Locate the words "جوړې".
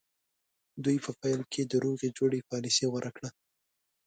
2.17-2.39